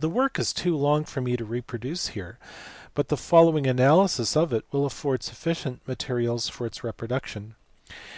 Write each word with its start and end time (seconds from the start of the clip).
The 0.00 0.08
work 0.08 0.38
is 0.38 0.54
too 0.54 0.74
long 0.78 1.04
for 1.04 1.20
me 1.20 1.36
to 1.36 1.44
reproduce 1.44 2.06
here, 2.06 2.38
but 2.94 3.08
the 3.08 3.18
following 3.18 3.66
analysis 3.66 4.34
of 4.34 4.50
it 4.50 4.64
will 4.72 4.86
afford 4.86 5.22
sufficient 5.22 5.86
materials 5.86 6.48
for 6.48 6.66
its 6.66 6.82
reproduction. 6.82 7.54